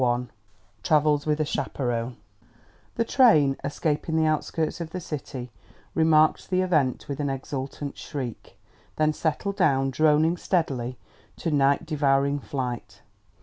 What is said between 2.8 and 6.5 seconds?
The train, escaping the outskirts of the city, remarked